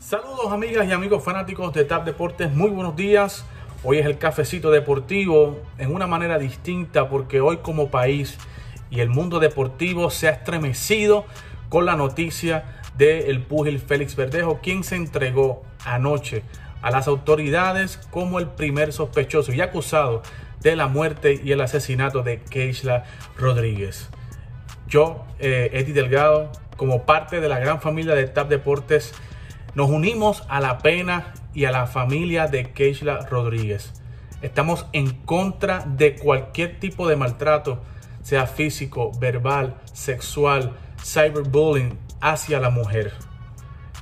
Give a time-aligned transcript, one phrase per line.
[0.00, 3.44] Saludos amigas y amigos fanáticos de TAP Deportes, muy buenos días.
[3.84, 8.38] Hoy es el cafecito deportivo en una manera distinta porque hoy como país
[8.88, 11.26] y el mundo deportivo se ha estremecido
[11.68, 16.44] con la noticia del el púgil Félix Verdejo, quien se entregó anoche
[16.80, 20.22] a las autoridades como el primer sospechoso y acusado
[20.62, 23.04] de la muerte y el asesinato de Keishla
[23.36, 24.08] Rodríguez.
[24.88, 29.12] Yo, eh, Eddie Delgado, como parte de la gran familia de TAP Deportes,
[29.74, 33.92] nos unimos a la pena y a la familia de Keishla Rodríguez.
[34.42, 37.80] Estamos en contra de cualquier tipo de maltrato,
[38.22, 43.12] sea físico, verbal, sexual, cyberbullying hacia la mujer.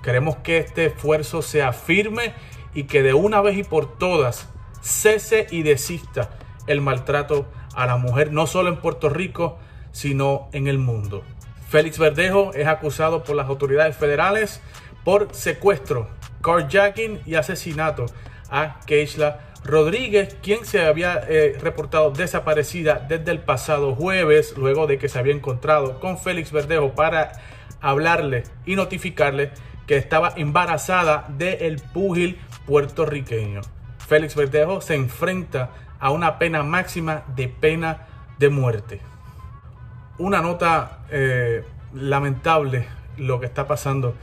[0.03, 2.33] Queremos que este esfuerzo sea firme
[2.75, 4.49] y que de una vez y por todas
[4.81, 6.31] cese y desista
[6.67, 9.59] el maltrato a la mujer, no solo en Puerto Rico,
[9.93, 11.25] sino en el mundo.
[11.69, 14.63] Félix Verdejo es acusado por las autoridades federales
[15.09, 16.07] por secuestro,
[16.43, 18.05] carjacking y asesinato
[18.51, 24.99] a Keishla Rodríguez, quien se había eh, reportado desaparecida desde el pasado jueves, luego de
[24.99, 27.33] que se había encontrado con Félix Verdejo para
[27.81, 29.53] hablarle y notificarle
[29.87, 33.63] que estaba embarazada del púgil puertorriqueño.
[34.07, 38.07] Félix Verdejo se enfrenta a una pena máxima de pena
[38.39, 39.01] de muerte.
[40.19, 44.15] Una nota eh, lamentable lo que está pasando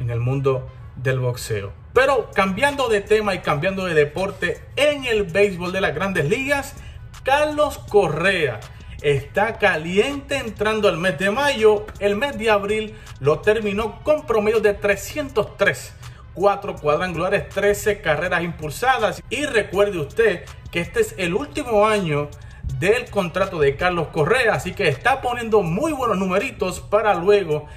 [0.00, 1.72] en el mundo del boxeo.
[1.92, 6.74] Pero cambiando de tema y cambiando de deporte, en el béisbol de las grandes ligas,
[7.22, 8.60] Carlos Correa
[9.02, 11.86] está caliente entrando al mes de mayo.
[12.00, 15.94] El mes de abril lo terminó con promedio de 303
[16.34, 19.22] 4 cuadrangulares, 13 carreras impulsadas.
[19.30, 22.28] Y recuerde usted que este es el último año
[22.78, 27.68] del contrato de Carlos Correa, así que está poniendo muy buenos numeritos para luego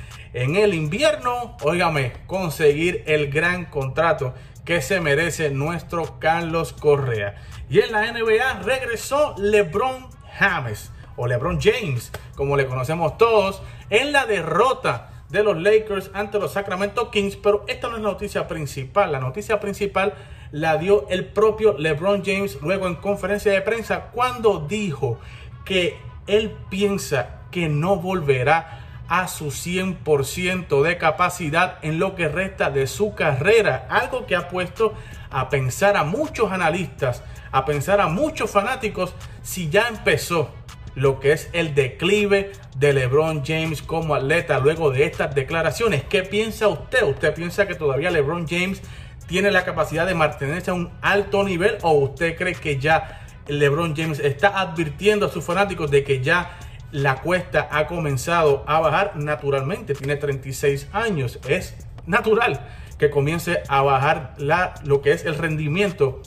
[0.43, 4.35] en el invierno, óigame, conseguir el gran contrato
[4.65, 7.35] que se merece nuestro Carlos Correa.
[7.69, 14.11] Y en la NBA regresó LeBron James o LeBron James, como le conocemos todos, en
[14.11, 18.47] la derrota de los Lakers ante los Sacramento Kings, pero esta no es la noticia
[18.47, 19.11] principal.
[19.11, 20.13] La noticia principal
[20.51, 25.19] la dio el propio LeBron James luego en conferencia de prensa cuando dijo
[25.65, 25.97] que
[26.27, 32.87] él piensa que no volverá a su 100% de capacidad en lo que resta de
[32.87, 34.93] su carrera, algo que ha puesto
[35.29, 39.13] a pensar a muchos analistas, a pensar a muchos fanáticos
[39.43, 40.51] si ya empezó
[40.95, 46.03] lo que es el declive de LeBron James como atleta luego de estas declaraciones.
[46.03, 47.03] ¿Qué piensa usted?
[47.03, 48.81] ¿Usted piensa que todavía LeBron James
[49.27, 53.95] tiene la capacidad de mantenerse a un alto nivel o usted cree que ya LeBron
[53.95, 56.57] James está advirtiendo a sus fanáticos de que ya
[56.91, 59.93] la cuesta ha comenzado a bajar naturalmente?
[59.93, 61.75] Tiene 36 años, es
[62.05, 62.67] natural
[62.97, 66.21] que comience a bajar la, lo que es el rendimiento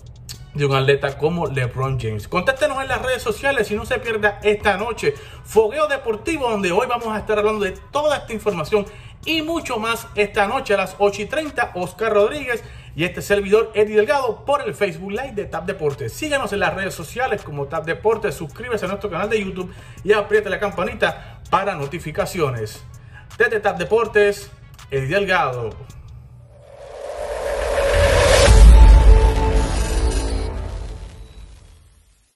[0.55, 2.27] de un atleta como LeBron James.
[2.29, 6.87] Contáctenos en las redes sociales y no se pierda esta noche Fogueo Deportivo, donde hoy
[6.89, 8.85] vamos a estar hablando de toda esta información
[9.25, 11.73] y mucho más esta noche a las 8 y 30.
[11.75, 12.65] Oscar Rodríguez
[12.95, 16.13] y este servidor Eddie Delgado por el Facebook Live de Tap Deportes.
[16.13, 19.73] Síganos en las redes sociales como Tap Deportes, suscríbase a nuestro canal de YouTube
[20.05, 22.83] y apriete la campanita para notificaciones.
[23.39, 24.51] Desde Tap Deportes,
[24.91, 26.00] Eddie Delgado.